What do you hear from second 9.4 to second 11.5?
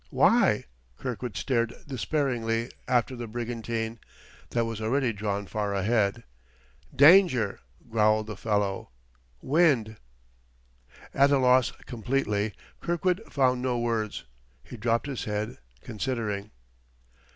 wind." At a